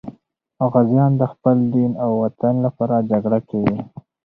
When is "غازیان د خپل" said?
0.71-1.55